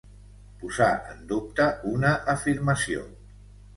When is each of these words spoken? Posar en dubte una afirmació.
Posar 0.61 0.87
en 1.11 1.21
dubte 1.33 1.67
una 1.91 2.15
afirmació. 2.37 3.05